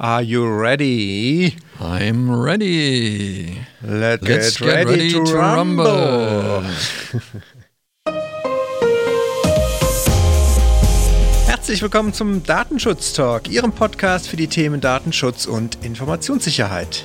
[0.00, 1.56] Are you ready?
[1.78, 3.60] I'm ready.
[3.80, 6.64] Let Let's get, ready, to, rumble.
[11.46, 17.04] Herzlich willkommen zum Datenschutz Talk, Ihrem Podcast für die Themen Datenschutz und Informationssicherheit.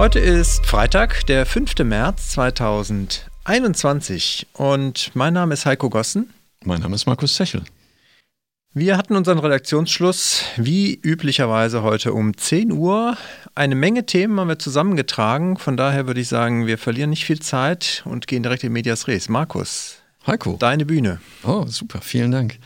[0.00, 1.80] Heute ist Freitag, der 5.
[1.80, 6.32] März 2021 und mein Name ist Heiko Gossen.
[6.64, 7.64] Mein Name ist Markus Sechel.
[8.72, 13.18] Wir hatten unseren Redaktionsschluss wie üblicherweise heute um 10 Uhr.
[13.54, 15.58] Eine Menge Themen haben wir zusammengetragen.
[15.58, 19.06] Von daher würde ich sagen, wir verlieren nicht viel Zeit und gehen direkt in Medias
[19.06, 19.28] Res.
[19.28, 19.96] Markus.
[20.26, 20.56] Heiko.
[20.58, 21.20] Deine Bühne.
[21.44, 22.00] Oh, super.
[22.00, 22.58] Vielen Dank.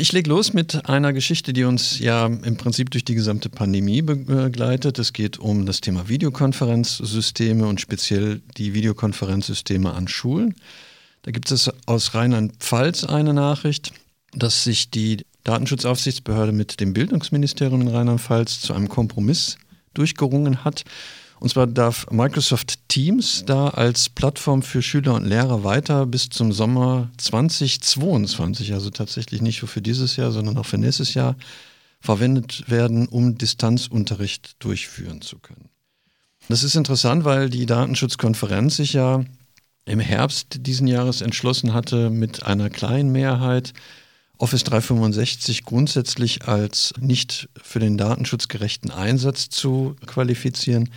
[0.00, 4.00] Ich lege los mit einer Geschichte, die uns ja im Prinzip durch die gesamte Pandemie
[4.00, 4.98] begleitet.
[4.98, 10.54] Es geht um das Thema Videokonferenzsysteme und speziell die Videokonferenzsysteme an Schulen.
[11.20, 13.92] Da gibt es aus Rheinland-Pfalz eine Nachricht,
[14.32, 19.58] dass sich die Datenschutzaufsichtsbehörde mit dem Bildungsministerium in Rheinland-Pfalz zu einem Kompromiss
[19.92, 20.84] durchgerungen hat
[21.40, 26.52] und zwar darf Microsoft Teams da als Plattform für Schüler und Lehrer weiter bis zum
[26.52, 31.36] Sommer 2022, also tatsächlich nicht nur für dieses Jahr, sondern auch für nächstes Jahr,
[32.00, 35.68] verwendet werden, um Distanzunterricht durchführen zu können.
[36.48, 39.24] Das ist interessant, weil die Datenschutzkonferenz sich ja
[39.84, 43.72] im Herbst diesen Jahres entschlossen hatte, mit einer kleinen Mehrheit
[44.40, 50.88] Office 365 grundsätzlich als nicht für den datenschutzgerechten Einsatz zu qualifizieren.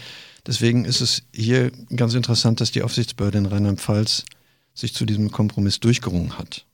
[0.46, 4.26] Deswegen ist es hier ganz interessant, dass die Aufsichtsbehörde in Rheinland-Pfalz
[4.74, 6.66] sich zu diesem Kompromiss durchgerungen hat.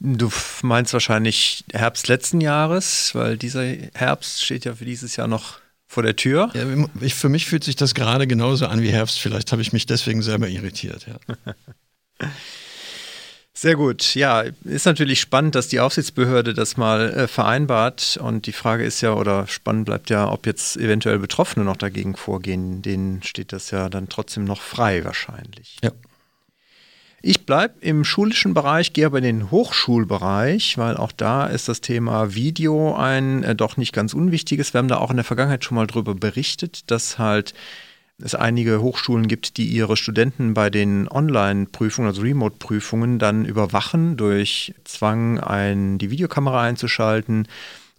[0.00, 0.30] Du
[0.62, 6.04] meinst wahrscheinlich Herbst letzten Jahres, weil dieser Herbst steht ja für dieses Jahr noch vor
[6.04, 6.50] der Tür.
[6.54, 6.64] Ja,
[7.00, 9.18] ich, für mich fühlt sich das gerade genauso an wie Herbst.
[9.18, 11.06] Vielleicht habe ich mich deswegen selber irritiert.
[11.08, 12.28] Ja.
[13.60, 14.14] Sehr gut.
[14.14, 18.16] Ja, ist natürlich spannend, dass die Aufsichtsbehörde das mal äh, vereinbart.
[18.22, 22.14] Und die Frage ist ja, oder spannend bleibt ja, ob jetzt eventuell Betroffene noch dagegen
[22.14, 22.82] vorgehen.
[22.82, 25.78] Denen steht das ja dann trotzdem noch frei wahrscheinlich.
[25.82, 25.90] Ja.
[27.20, 31.80] Ich bleibe im schulischen Bereich, gehe aber in den Hochschulbereich, weil auch da ist das
[31.80, 34.72] Thema Video ein äh, doch nicht ganz unwichtiges.
[34.72, 37.54] Wir haben da auch in der Vergangenheit schon mal drüber berichtet, dass halt
[38.22, 44.74] es einige Hochschulen gibt, die ihre Studenten bei den Online-Prüfungen, also Remote-Prüfungen, dann überwachen durch
[44.84, 47.46] Zwang, ein, die Videokamera einzuschalten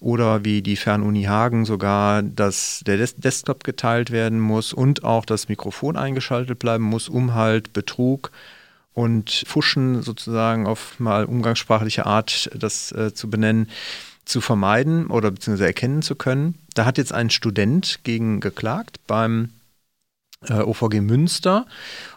[0.01, 5.25] oder wie die Fernuni Hagen sogar, dass der Des Desktop geteilt werden muss und auch
[5.25, 8.31] das Mikrofon eingeschaltet bleiben muss, um halt Betrug
[8.93, 13.69] und Fuschen sozusagen auf mal umgangssprachliche Art das äh, zu benennen,
[14.25, 16.55] zu vermeiden oder beziehungsweise erkennen zu können.
[16.75, 19.49] Da hat jetzt ein Student gegen geklagt beim
[20.47, 21.65] äh, OVG Münster.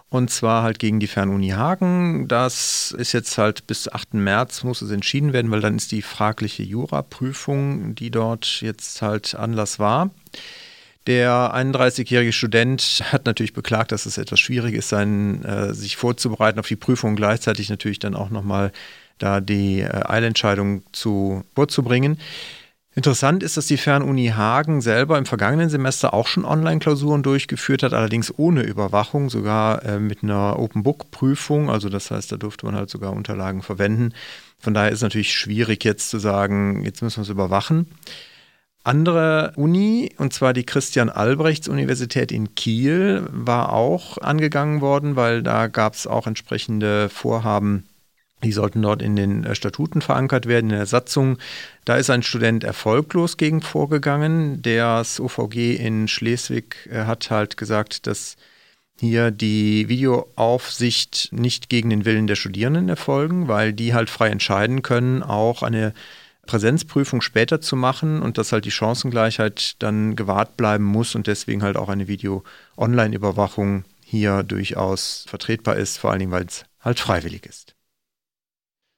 [0.09, 2.29] Und zwar halt gegen die Fernuni Hagen.
[2.29, 4.13] Das ist jetzt halt bis 8.
[4.15, 9.35] März muss es entschieden werden, weil dann ist die fragliche Juraprüfung, die dort jetzt halt
[9.35, 10.11] Anlass war.
[11.07, 16.61] Der 31-jährige Student hat natürlich beklagt, dass es etwas schwierig ist, sein, äh, sich vorzubereiten
[16.61, 18.71] auf die Prüfung und gleichzeitig natürlich dann auch nochmal
[19.17, 22.19] da die äh, Eilentscheidung zu, vorzubringen.
[22.95, 27.95] Interessant ist, dass die Fernuni Hagen selber im vergangenen Semester auch schon Online-Klausuren durchgeführt hat,
[27.95, 31.71] allerdings ohne Überwachung, sogar äh, mit einer Open-Book-Prüfung.
[31.71, 34.13] Also das heißt, da durfte man halt sogar Unterlagen verwenden.
[34.59, 37.87] Von daher ist es natürlich schwierig jetzt zu sagen, jetzt müssen wir es überwachen.
[38.85, 45.95] Andere Uni, und zwar die Christian-Albrechts-Universität in Kiel, war auch angegangen worden, weil da gab
[45.95, 47.87] es auch entsprechende Vorhaben,
[48.43, 51.39] die sollten dort in den äh, Statuten verankert werden, in der Satzung.
[51.85, 54.63] Da ist ein Student erfolglos gegen vorgegangen.
[54.63, 58.37] Das OVG in Schleswig äh, hat halt gesagt, dass
[58.99, 64.83] hier die Videoaufsicht nicht gegen den Willen der Studierenden erfolgen, weil die halt frei entscheiden
[64.83, 65.93] können, auch eine
[66.47, 71.63] Präsenzprüfung später zu machen und dass halt die Chancengleichheit dann gewahrt bleiben muss und deswegen
[71.63, 77.47] halt auch eine Video-Online-Überwachung hier durchaus vertretbar ist, vor allen Dingen, weil es halt freiwillig
[77.47, 77.75] ist.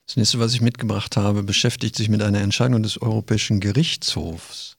[0.07, 4.77] Das nächste, was ich mitgebracht habe, beschäftigt sich mit einer Entscheidung des Europäischen Gerichtshofs.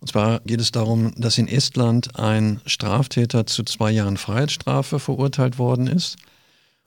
[0.00, 5.58] Und zwar geht es darum, dass in Estland ein Straftäter zu zwei Jahren Freiheitsstrafe verurteilt
[5.58, 6.16] worden ist.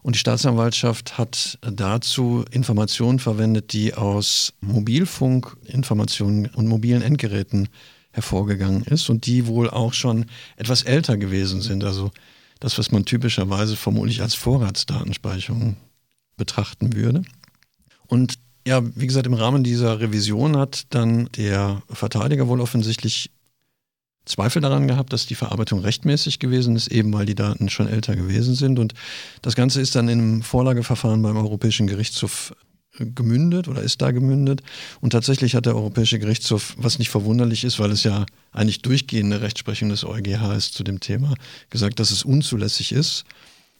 [0.01, 7.69] Und die Staatsanwaltschaft hat dazu Informationen verwendet, die aus Mobilfunkinformationen und mobilen Endgeräten
[8.11, 10.25] hervorgegangen ist und die wohl auch schon
[10.57, 11.83] etwas älter gewesen sind.
[11.83, 12.11] Also
[12.59, 15.77] das, was man typischerweise vermutlich als Vorratsdatenspeicherung
[16.35, 17.23] betrachten würde.
[18.11, 23.31] Und ja, wie gesagt, im Rahmen dieser Revision hat dann der Verteidiger wohl offensichtlich
[24.25, 28.17] Zweifel daran gehabt, dass die Verarbeitung rechtmäßig gewesen ist, eben weil die Daten schon älter
[28.17, 28.79] gewesen sind.
[28.79, 28.95] Und
[29.41, 32.53] das Ganze ist dann in einem Vorlageverfahren beim Europäischen Gerichtshof
[32.99, 34.61] gemündet oder ist da gemündet.
[34.99, 39.39] Und tatsächlich hat der Europäische Gerichtshof, was nicht verwunderlich ist, weil es ja eigentlich durchgehende
[39.41, 41.33] Rechtsprechung des EuGH ist zu dem Thema,
[41.69, 43.23] gesagt, dass es unzulässig ist.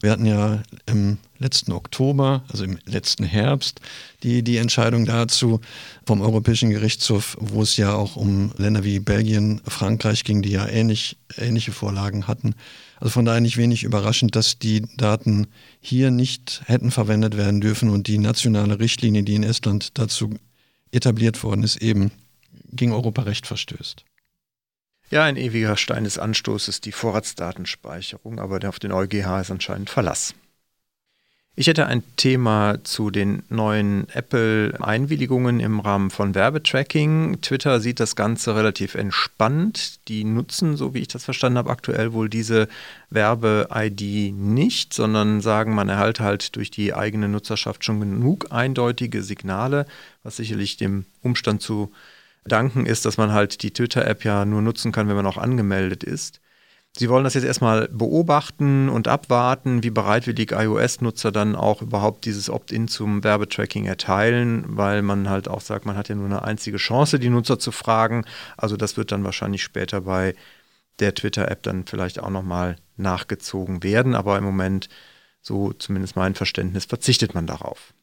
[0.02, 3.82] Wir hatten ja im letzten Oktober, also im letzten Herbst,
[4.24, 5.62] die, die Entscheidung dazu
[6.08, 10.68] vom Europäischen Gerichtshof, wo es ja auch um Länder wie Belgien, Frankreich ging, die ja
[10.68, 12.56] ähnlich, ähnliche Vorlagen hatten.
[13.00, 15.48] Also von daher nicht wenig überraschend, dass die Daten
[15.80, 20.36] hier nicht hätten verwendet werden dürfen und die nationale Richtlinie, die in Estland dazu
[20.92, 22.12] etabliert worden ist, eben
[22.72, 24.04] gegen Europarecht verstößt.
[25.12, 30.34] Ja, ein ewiger Stein des Anstoßes die Vorratsdatenspeicherung, aber auf den EuGH ist anscheinend Verlass.
[31.54, 37.42] Ich hätte ein Thema zu den neuen Apple-Einwilligungen im Rahmen von Werbetracking.
[37.42, 40.08] Twitter sieht das Ganze relativ entspannt.
[40.08, 42.70] Die nutzen, so wie ich das verstanden habe, aktuell wohl diese
[43.10, 49.88] Werbe-ID nicht, sondern sagen, man erhalte halt durch die eigene Nutzerschaft schon genug eindeutige Signale,
[50.24, 51.92] was sicherlich dem Umstand zu
[52.46, 56.04] danken ist, dass man halt die Twitter-App ja nur nutzen kann, wenn man auch angemeldet
[56.04, 56.42] ist.
[56.98, 62.50] Sie wollen das jetzt erstmal beobachten und abwarten, wie bereitwillig iOS-Nutzer dann auch überhaupt dieses
[62.50, 66.78] Opt-in zum Werbetracking erteilen, weil man halt auch sagt, man hat ja nur eine einzige
[66.78, 68.26] Chance, die Nutzer zu fragen.
[68.58, 70.36] Also das wird dann wahrscheinlich später bei
[71.00, 74.14] der Twitter-App dann vielleicht auch nochmal nachgezogen werden.
[74.14, 74.90] Aber im Moment,
[75.42, 77.94] so zumindest mein Verständnis, verzichtet man darauf.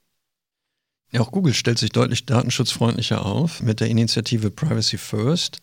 [1.17, 5.59] Auch Google stellt sich deutlich datenschutzfreundlicher auf mit der Initiative Privacy First.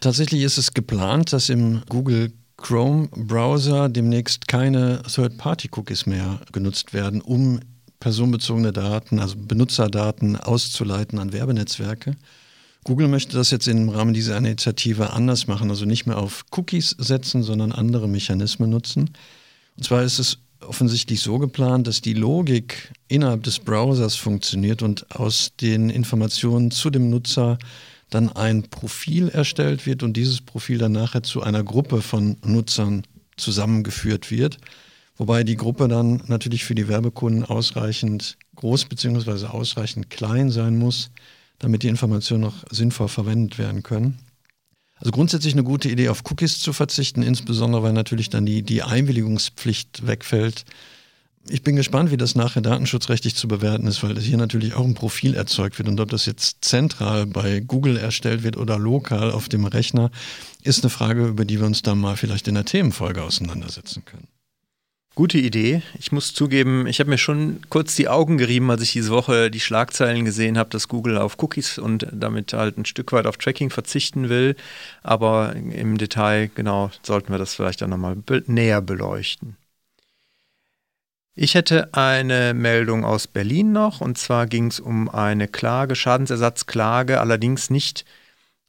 [0.00, 7.20] Tatsächlich ist es geplant, dass im Google Chrome Browser demnächst keine Third-Party-Cookies mehr genutzt werden,
[7.20, 7.60] um
[7.98, 12.16] personenbezogene Daten, also Benutzerdaten auszuleiten an Werbenetzwerke.
[12.84, 16.96] Google möchte das jetzt im Rahmen dieser Initiative anders machen, also nicht mehr auf Cookies
[16.98, 19.10] setzen, sondern andere Mechanismen nutzen.
[19.76, 25.10] Und zwar ist es offensichtlich so geplant, dass die Logik innerhalb des Browsers funktioniert und
[25.14, 27.58] aus den Informationen zu dem Nutzer
[28.10, 33.02] dann ein Profil erstellt wird und dieses Profil dann nachher zu einer Gruppe von Nutzern
[33.36, 34.58] zusammengeführt wird.
[35.16, 39.46] Wobei die Gruppe dann natürlich für die Werbekunden ausreichend groß bzw.
[39.46, 41.10] ausreichend klein sein muss,
[41.58, 44.18] damit die Informationen noch sinnvoll verwendet werden können.
[45.00, 48.82] Also grundsätzlich eine gute Idee, auf Cookies zu verzichten, insbesondere weil natürlich dann die, die
[48.82, 50.66] Einwilligungspflicht wegfällt.
[51.48, 54.94] Ich bin gespannt, wie das nachher datenschutzrechtlich zu bewerten ist, weil hier natürlich auch ein
[54.94, 55.88] Profil erzeugt wird.
[55.88, 60.10] Und ob das jetzt zentral bei Google erstellt wird oder lokal auf dem Rechner,
[60.62, 64.28] ist eine Frage, über die wir uns dann mal vielleicht in der Themenfolge auseinandersetzen können.
[65.16, 65.82] Gute Idee.
[65.98, 69.50] Ich muss zugeben, ich habe mir schon kurz die Augen gerieben, als ich diese Woche
[69.50, 73.36] die Schlagzeilen gesehen habe, dass Google auf Cookies und damit halt ein Stück weit auf
[73.36, 74.54] Tracking verzichten will.
[75.02, 79.56] Aber im Detail, genau, sollten wir das vielleicht dann nochmal be näher beleuchten.
[81.34, 87.20] Ich hätte eine Meldung aus Berlin noch, und zwar ging es um eine Klage, Schadensersatzklage,
[87.20, 88.04] allerdings nicht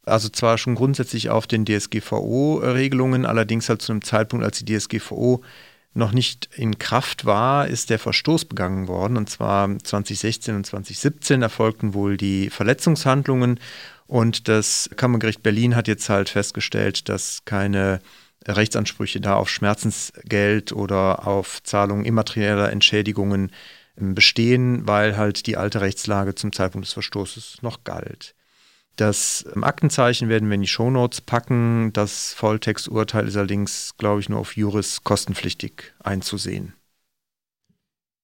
[0.03, 5.43] also zwar schon grundsätzlich auf den DSGVO-Regelungen, allerdings halt zu einem Zeitpunkt, als die DSGVO
[5.93, 9.17] noch nicht in Kraft war, ist der Verstoß begangen worden.
[9.17, 13.59] Und zwar 2016 und 2017 erfolgten wohl die Verletzungshandlungen.
[14.07, 17.99] Und das Kammergericht Berlin hat jetzt halt festgestellt, dass keine
[18.47, 23.51] Rechtsansprüche da auf Schmerzensgeld oder auf Zahlung immaterieller Entschädigungen
[23.95, 28.33] bestehen, weil halt die alte Rechtslage zum Zeitpunkt des Verstoßes noch galt.
[28.95, 31.91] Das ähm, Aktenzeichen werden wir in die Shownotes packen.
[31.93, 36.73] Das Volltexturteil ist allerdings, glaube ich, nur auf Juris kostenpflichtig einzusehen.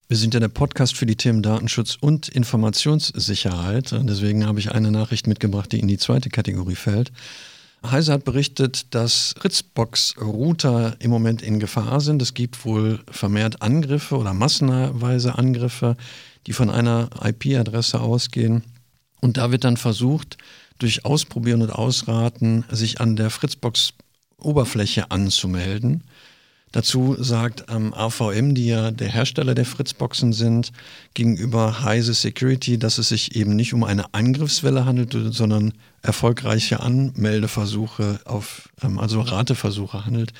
[0.09, 3.91] Wir sind ja der Podcast für die Themen Datenschutz und Informationssicherheit.
[3.91, 7.11] Deswegen habe ich eine Nachricht mitgebracht, die in die zweite Kategorie fällt.
[7.85, 12.21] Heise hat berichtet, dass Fritzbox-Router im Moment in Gefahr sind.
[12.21, 15.97] Es gibt wohl vermehrt Angriffe oder massenweise Angriffe,
[16.47, 18.63] die von einer IP-Adresse ausgehen.
[19.19, 20.37] Und da wird dann versucht,
[20.79, 26.03] durch Ausprobieren und Ausraten sich an der Fritzbox-Oberfläche anzumelden.
[26.73, 30.73] Dazu sagt ähm, AVM, die ja der Hersteller der Fritzboxen sind,
[31.13, 38.19] gegenüber Heise Security, dass es sich eben nicht um eine Angriffswelle handelt, sondern erfolgreiche Anmeldeversuche
[38.25, 40.33] auf, ähm, also Rateversuche handelt.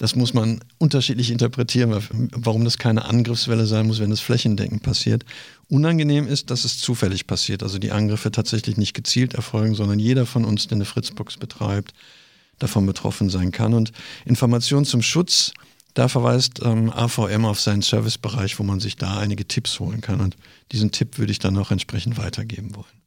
[0.00, 2.02] Das muss man unterschiedlich interpretieren,
[2.32, 5.26] warum das keine Angriffswelle sein muss, wenn das flächendeckend passiert.
[5.68, 10.24] Unangenehm ist, dass es zufällig passiert, also die Angriffe tatsächlich nicht gezielt erfolgen, sondern jeder
[10.24, 11.92] von uns, der eine Fritzbox betreibt,
[12.58, 13.74] davon betroffen sein kann.
[13.74, 13.92] Und
[14.24, 15.52] Informationen zum Schutz,
[15.92, 20.22] da verweist ähm, AVM auf seinen Servicebereich, wo man sich da einige Tipps holen kann.
[20.22, 20.34] Und
[20.72, 22.99] diesen Tipp würde ich dann auch entsprechend weitergeben wollen.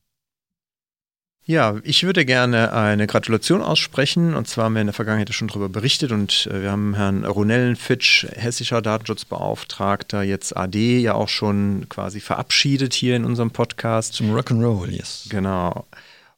[1.46, 4.34] Ja, ich würde gerne eine Gratulation aussprechen.
[4.34, 7.26] Und zwar haben wir in der Vergangenheit schon darüber berichtet und äh, wir haben Herrn
[7.26, 14.14] Ronellenfitsch, hessischer Datenschutzbeauftragter, jetzt AD, ja auch schon quasi verabschiedet hier in unserem Podcast.
[14.14, 15.28] Zum Rock'n'Roll, yes.
[15.30, 15.86] Genau.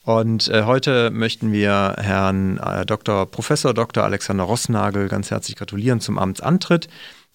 [0.06, 3.30] Und äh, heute möchten wir Herrn äh, Dr.
[3.30, 4.04] Professor Dr.
[4.04, 6.88] Alexander Rossnagel ganz herzlich gratulieren zum Amtsantritt,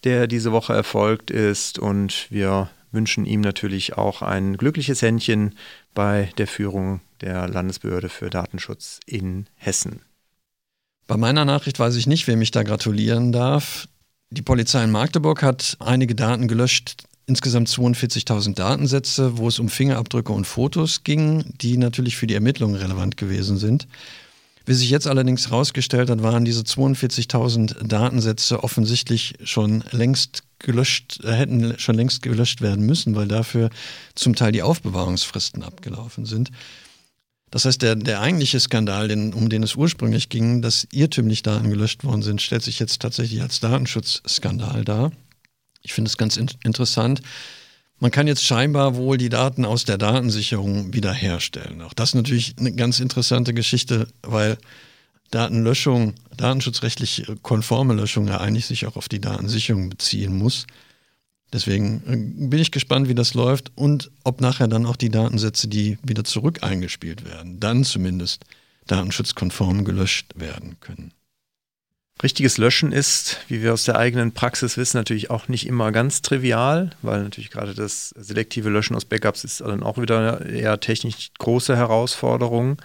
[0.02, 1.78] der diese Woche erfolgt ist.
[1.78, 5.54] Und wir wünschen ihm natürlich auch ein glückliches Händchen
[5.94, 10.02] bei der Führung der Landesbehörde für Datenschutz in Hessen.
[11.06, 13.88] Bei meiner Nachricht weiß ich nicht, wem ich da gratulieren darf.
[14.30, 20.32] Die Polizei in Magdeburg hat einige Daten gelöscht, insgesamt 42.000 Datensätze, wo es um Fingerabdrücke
[20.32, 23.88] und Fotos ging, die natürlich für die Ermittlungen relevant gewesen sind.
[24.66, 31.32] Wie sich jetzt allerdings herausgestellt hat, waren diese 42.000 Datensätze offensichtlich schon längst gelöscht, äh,
[31.32, 33.70] hätten schon längst gelöscht werden müssen, weil dafür
[34.14, 36.50] zum Teil die Aufbewahrungsfristen abgelaufen sind.
[37.50, 41.68] Das heißt, der, der eigentliche Skandal, den, um den es ursprünglich ging, dass irrtümlich Daten
[41.68, 45.10] gelöscht worden sind, stellt sich jetzt tatsächlich als Datenschutzskandal dar.
[45.82, 47.22] Ich finde es ganz in interessant.
[47.98, 51.82] Man kann jetzt scheinbar wohl die Daten aus der Datensicherung wiederherstellen.
[51.82, 54.56] Auch das ist natürlich eine ganz interessante Geschichte, weil
[55.30, 60.66] Datenlöschung, datenschutzrechtlich konforme Löschung ja eigentlich sich auch auf die Datensicherung beziehen muss.
[61.52, 65.68] Deswegen äh, bin ich gespannt, wie das läuft und ob nachher dann auch die Datensätze,
[65.68, 68.44] die wieder zurück eingespielt werden, dann zumindest
[68.86, 71.12] datenschutzkonform gelöscht werden können.
[72.22, 76.20] Richtiges Löschen ist, wie wir aus der eigenen Praxis wissen, natürlich auch nicht immer ganz
[76.20, 81.30] trivial, weil natürlich gerade das selektive Löschen aus Backups ist dann auch wieder eher technisch
[81.38, 82.76] große Herausforderung.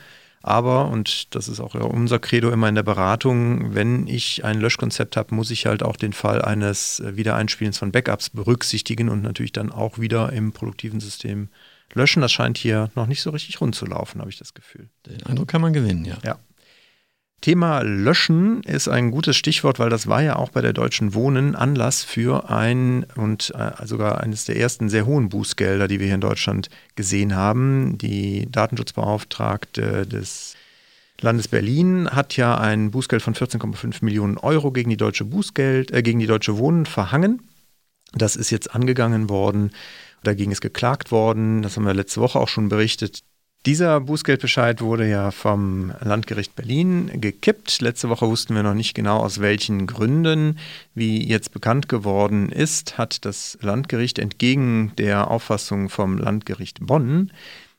[0.48, 5.18] Aber, und das ist auch unser Credo immer in der Beratung, wenn ich ein Löschkonzept
[5.18, 9.72] habe, muss ich halt auch den Fall eines Wiedereinspielens von Backups berücksichtigen und natürlich dann
[9.72, 11.50] auch wieder im produktiven System
[11.96, 12.22] löschen.
[12.22, 14.88] Das scheint hier noch nicht so richtig rund zu laufen, habe ich das Gefühl.
[15.08, 16.18] Den Eindruck kann man gewinnen, ja.
[16.24, 16.38] Ja.
[17.46, 21.56] Thema Löschen ist ein gutes Stichwort, weil das war ja auch bei der Deutschen Wohnen
[21.56, 26.16] Anlass für ein und äh, sogar eines der ersten sehr hohen Bußgelder, die wir hier
[26.16, 28.00] in Deutschland gesehen haben.
[28.00, 30.56] Die Datenschutzbeauftragte des
[31.22, 36.02] Landes Berlin hat ja ein Bußgeld von 14,5 Millionen Euro gegen die Deutsche Bußgeld, äh,
[36.02, 37.44] gegen die Deutsche Wohnen verhangen.
[38.14, 39.70] Das ist jetzt angegangen worden.
[40.24, 41.62] Dagegen ist geklagt worden.
[41.62, 43.22] Das haben wir letzte Woche auch schon berichtet.
[43.66, 47.82] Dieser Bußgeldbescheid wurde ja vom Landgericht Berlin gekippt.
[47.82, 50.60] Letzte Woche wussten wir noch nicht genau aus welchen Gründen.
[50.94, 57.32] Wie jetzt bekannt geworden ist, hat das Landgericht entgegen der Auffassung vom Landgericht Bonn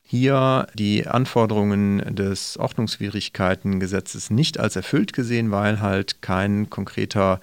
[0.02, 7.40] hier die Anforderungen des Ordnungswidrigkeitengesetzes nicht als erfüllt gesehen, weil halt kein konkreter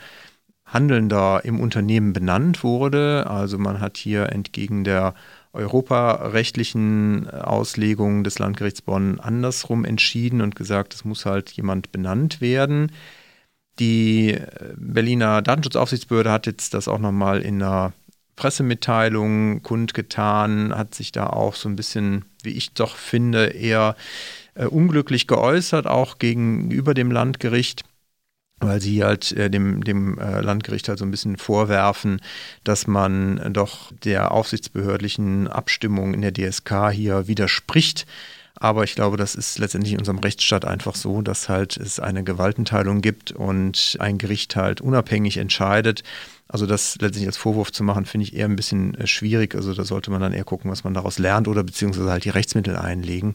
[0.66, 3.26] Handelnder im Unternehmen benannt wurde.
[3.30, 5.14] Also man hat hier entgegen der
[5.54, 12.92] europarechtlichen Auslegungen des Landgerichts Bonn andersrum entschieden und gesagt, es muss halt jemand benannt werden.
[13.80, 14.38] Die
[14.76, 17.94] Berliner Datenschutzaufsichtsbehörde hat jetzt das auch nochmal in einer
[18.36, 23.96] Pressemitteilung kundgetan, hat sich da auch so ein bisschen, wie ich doch finde, eher
[24.56, 27.84] äh, unglücklich geäußert, auch gegenüber dem Landgericht
[28.64, 32.22] weil sie halt äh, dem, dem äh, Landgericht halt so ein bisschen vorwerfen,
[32.64, 38.06] dass man doch der aufsichtsbehördlichen Abstimmung in der DSK hier widerspricht.
[38.56, 42.24] Aber ich glaube, das ist letztendlich in unserem Rechtsstaat einfach so, dass halt es eine
[42.24, 46.04] Gewaltenteilung gibt und ein Gericht halt unabhängig entscheidet.
[46.48, 49.56] Also das letztendlich als Vorwurf zu machen, finde ich eher ein bisschen äh, schwierig.
[49.56, 52.30] Also da sollte man dann eher gucken, was man daraus lernt oder beziehungsweise halt die
[52.30, 53.34] Rechtsmittel einlegen.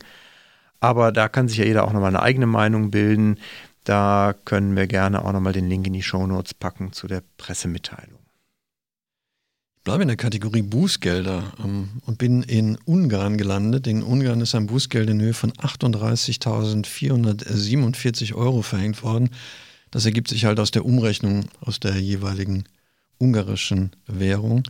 [0.81, 3.39] Aber da kann sich ja jeder auch nochmal eine eigene Meinung bilden.
[3.85, 7.23] Da können wir gerne auch nochmal den Link in die Show Notes packen zu der
[7.39, 8.19] Pressemitteilung.
[9.77, 13.87] Ich bleibe in der Kategorie Bußgelder ähm, und bin in Ungarn gelandet.
[13.87, 19.31] In Ungarn ist ein Bußgeld in Höhe von 38.447 Euro verhängt worden.
[19.91, 22.65] Das ergibt sich halt aus der Umrechnung aus der jeweiligen
[23.19, 24.65] ungarischen Währung.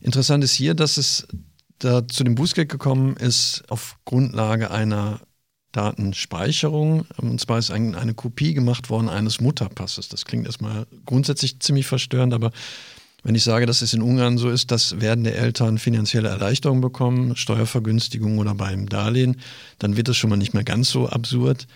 [0.00, 1.26] Interessant ist hier, dass es
[1.78, 5.20] da zu dem Bußgeld gekommen ist auf Grundlage einer
[5.72, 7.06] Datenspeicherung.
[7.16, 10.08] Und zwar ist ein, eine Kopie gemacht worden eines Mutterpasses.
[10.08, 12.52] Das klingt erstmal grundsätzlich ziemlich verstörend, aber
[13.24, 17.36] wenn ich sage, dass es in Ungarn so ist, dass werdende Eltern finanzielle Erleichterungen bekommen,
[17.36, 19.36] Steuervergünstigung oder beim Darlehen,
[19.78, 21.68] dann wird es schon mal nicht mehr ganz so absurd.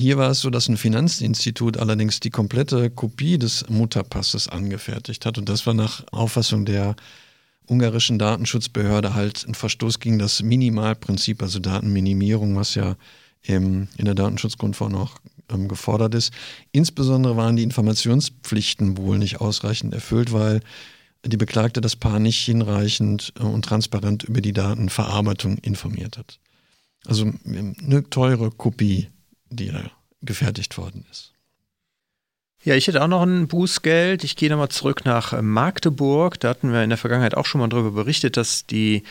[0.00, 5.38] Hier war es so, dass ein Finanzinstitut allerdings die komplette Kopie des Mutterpasses angefertigt hat.
[5.38, 6.96] Und das war nach Auffassung der
[7.66, 12.96] ungarischen Datenschutzbehörde halt ein Verstoß gegen das Minimalprinzip, also Datenminimierung, was ja
[13.42, 15.18] in der Datenschutzgrundverordnung auch
[15.50, 16.32] ähm, gefordert ist.
[16.72, 20.60] Insbesondere waren die Informationspflichten wohl nicht ausreichend erfüllt, weil
[21.26, 26.38] die Beklagte das Paar nicht hinreichend äh, und transparent über die Datenverarbeitung informiert hat.
[27.06, 29.08] Also eine teure Kopie,
[29.50, 29.90] die da
[30.22, 31.33] gefertigt worden ist.
[32.64, 34.24] Ja, ich hätte auch noch ein Bußgeld.
[34.24, 36.40] Ich gehe nochmal zurück nach Magdeburg.
[36.40, 39.02] Da hatten wir in der Vergangenheit auch schon mal darüber berichtet, dass die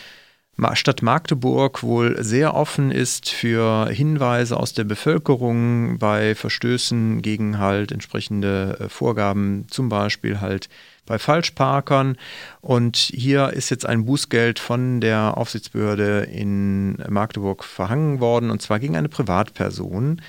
[0.73, 7.91] Stadt Magdeburg wohl sehr offen ist für Hinweise aus der Bevölkerung bei Verstößen gegen halt
[7.91, 10.67] entsprechende äh, Vorgaben, zum Beispiel halt
[11.05, 12.17] bei Falschparkern.
[12.61, 18.79] Und hier ist jetzt ein Bußgeld von der Aufsichtsbehörde in Magdeburg verhangen worden, und zwar
[18.79, 20.21] gegen eine Privatperson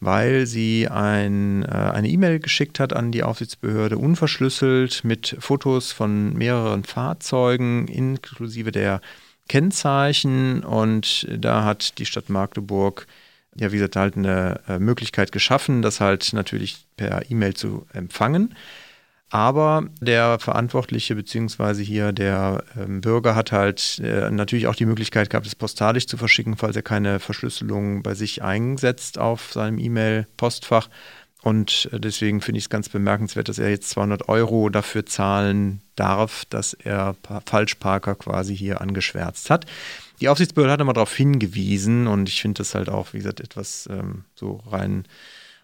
[0.00, 6.34] weil sie ein, äh, eine E-Mail geschickt hat an die Aufsichtsbehörde, unverschlüsselt mit Fotos von
[6.34, 9.00] mehreren Fahrzeugen inklusive der
[9.48, 13.06] Kennzeichen und da hat die Stadt Magdeburg
[13.56, 18.54] ja, wie gesagt, halt eine äh, Möglichkeit geschaffen, das halt natürlich per E-Mail zu empfangen.
[19.30, 25.30] Aber der Verantwortliche beziehungsweise hier der ähm, Bürger hat halt äh, natürlich auch die Möglichkeit
[25.30, 30.88] gehabt, es postalisch zu verschicken, falls er keine Verschlüsselung bei sich einsetzt auf seinem E-Mail-Postfach.
[31.42, 35.80] Und äh, deswegen finde ich es ganz bemerkenswert, dass er jetzt 200 Euro dafür zahlen
[35.94, 37.14] darf, dass er
[37.46, 39.64] Falschparker quasi hier angeschwärzt hat.
[40.20, 43.88] Die Aufsichtsbehörde hat immer darauf hingewiesen und ich finde das halt auch, wie gesagt, etwas
[43.90, 45.04] ähm, so rein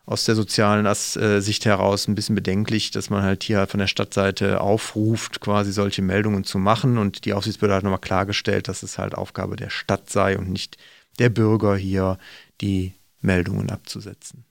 [0.06, 3.88] aus der sozialen äh, Sicht heraus ein bisschen bedenklich, dass man halt hier von der
[3.88, 6.96] Stadtseite aufruft, quasi solche Meldungen zu machen.
[6.96, 10.78] Und die Aufsichtsbehörde hat nochmal klargestellt, dass es halt Aufgabe der Stadt sei und nicht
[11.18, 12.18] der Bürger hier
[12.60, 14.44] die Meldungen abzusetzen.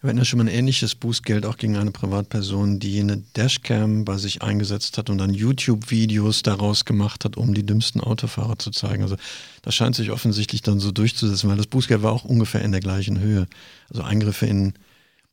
[0.00, 4.06] Wir hatten ja schon mal ein ähnliches Bußgeld auch gegen eine Privatperson, die eine Dashcam
[4.06, 8.70] bei sich eingesetzt hat und dann YouTube-Videos daraus gemacht hat, um die dümmsten Autofahrer zu
[8.70, 9.02] zeigen.
[9.02, 9.16] Also
[9.60, 12.80] das scheint sich offensichtlich dann so durchzusetzen, weil das Bußgeld war auch ungefähr in der
[12.80, 13.46] gleichen Höhe.
[13.90, 14.72] Also Eingriffe in,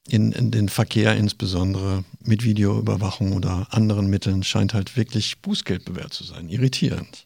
[0.10, 6.24] in, in den Verkehr insbesondere mit Videoüberwachung oder anderen Mitteln scheint halt wirklich Bußgeldbewährt zu
[6.24, 6.50] sein.
[6.50, 7.26] Irritierend.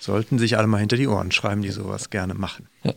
[0.00, 2.68] Sollten sich alle mal hinter die Ohren schreiben, die sowas gerne machen.
[2.84, 2.94] Ja.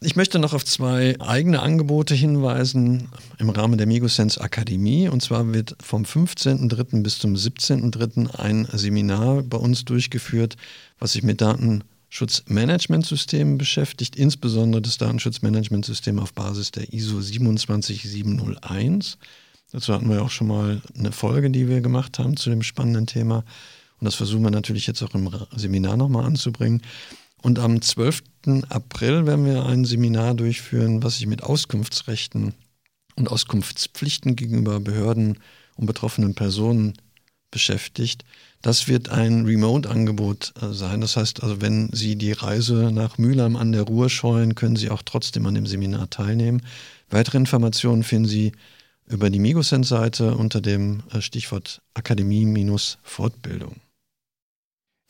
[0.00, 5.08] Ich möchte noch auf zwei eigene Angebote hinweisen im Rahmen der Migosense Akademie.
[5.08, 7.02] Und zwar wird vom 15.03.
[7.02, 8.38] bis zum 17.03.
[8.38, 10.56] ein Seminar bei uns durchgeführt,
[11.00, 11.40] was sich mit
[12.08, 19.18] Datenschutzmanagementsystemen beschäftigt, insbesondere das Datenschutzmanagementsystem auf Basis der ISO 27701.
[19.72, 23.06] Dazu hatten wir auch schon mal eine Folge, die wir gemacht haben zu dem spannenden
[23.06, 23.44] Thema.
[24.00, 26.82] Und das versuchen wir natürlich jetzt auch im Seminar nochmal anzubringen.
[27.42, 28.22] Und am 12.
[28.70, 32.54] April werden wir ein Seminar durchführen, was sich mit Auskunftsrechten
[33.16, 35.38] und Auskunftspflichten gegenüber Behörden
[35.76, 36.94] und betroffenen Personen
[37.50, 38.24] beschäftigt.
[38.62, 41.00] Das wird ein Remote-Angebot äh, sein.
[41.00, 44.90] Das heißt also, wenn Sie die Reise nach Mülheim an der Ruhr scheuen, können Sie
[44.90, 46.62] auch trotzdem an dem Seminar teilnehmen.
[47.10, 48.52] Weitere Informationen finden Sie
[49.06, 53.76] über die Migosense-Seite unter dem äh, Stichwort Akademie-Fortbildung.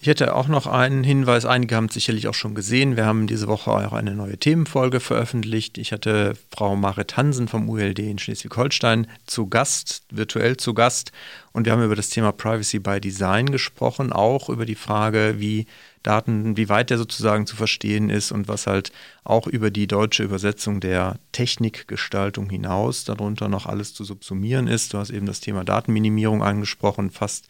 [0.00, 2.96] Ich hätte auch noch einen Hinweis, einige haben es sicherlich auch schon gesehen.
[2.96, 5.76] Wir haben diese Woche auch eine neue Themenfolge veröffentlicht.
[5.76, 11.11] Ich hatte Frau Marit Hansen vom ULD in Schleswig-Holstein zu Gast, virtuell zu Gast.
[11.50, 15.66] Und wir haben über das Thema Privacy by Design gesprochen, auch über die Frage, wie
[16.04, 18.92] Daten, wie weit der sozusagen zu verstehen ist und was halt
[19.24, 24.94] auch über die deutsche Übersetzung der Technikgestaltung hinaus darunter noch alles zu subsumieren ist.
[24.94, 27.48] Du hast eben das Thema Datenminimierung angesprochen, fast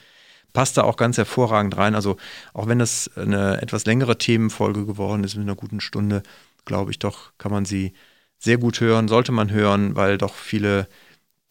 [0.52, 1.94] passt da auch ganz hervorragend rein.
[1.94, 2.16] Also
[2.52, 6.22] auch wenn das eine etwas längere Themenfolge geworden ist mit einer guten Stunde,
[6.64, 7.92] glaube ich doch, kann man sie
[8.38, 10.88] sehr gut hören, sollte man hören, weil doch viele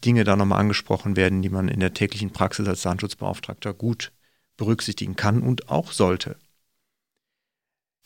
[0.05, 4.11] Dinge da nochmal angesprochen werden, die man in der täglichen Praxis als Datenschutzbeauftragter gut
[4.55, 6.37] berücksichtigen kann und auch sollte.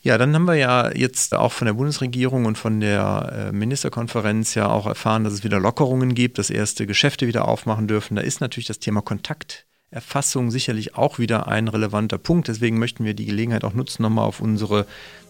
[0.04, 4.56] Ja, dann haben wir ja jetzt auch von der Bundesregierung und von der äh, Ministerkonferenz
[4.56, 8.16] ja auch erfahren, dass es wieder Lockerungen gibt, dass erste Geschäfte wieder aufmachen dürfen.
[8.16, 12.48] Da ist natürlich das Thema Kontakt Erfassung sicherlich auch wieder ein relevanter Punkt.
[12.48, 14.86] Deswegen möchten wir die Gelegenheit auch nutzen, nochmal auf unsere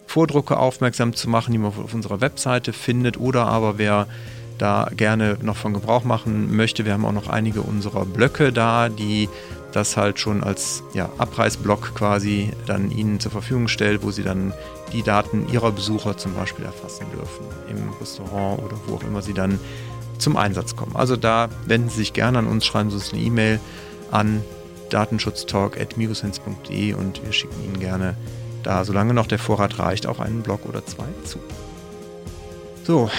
[0.06, 3.20] Vordrucke aufmerksam zu machen, die man auf unserer Webseite findet.
[3.20, 4.06] Oder aber wer
[4.60, 8.90] da gerne noch von Gebrauch machen möchte, wir haben auch noch einige unserer Blöcke da,
[8.90, 9.30] die
[9.72, 14.54] das halt schon als ja, Abreißblock quasi dann Ihnen zur Verfügung stellt, wo Sie dann
[14.94, 19.34] die Daten Ihrer Besucher zum Beispiel erfassen dürfen, im Restaurant oder wo auch immer Sie
[19.34, 19.60] dann
[20.20, 20.96] zum Einsatz kommen.
[20.96, 23.60] Also da wenden Sie sich gerne an uns, schreiben Sie uns eine E-Mail
[24.12, 24.44] an
[24.90, 28.16] datenschutztalk.migosense.de und wir schicken Ihnen gerne
[28.64, 31.40] da, solange noch der Vorrat reicht, auch einen Blog oder zwei zu.
[32.84, 33.10] So,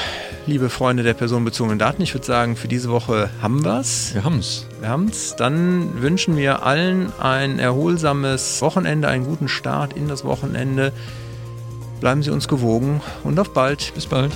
[0.47, 4.13] liebe Freunde der personenbezogenen Daten, ich würde sagen, für diese Woche haben wir es.
[4.13, 4.67] Wir haben es.
[4.81, 5.37] Wir haben es.
[5.37, 10.93] Dann wünschen wir allen ein erholsames Wochenende, einen guten Start in das Wochenende.
[12.01, 13.93] Bleiben Sie uns gewogen und auf bald.
[13.95, 14.33] Bis bald.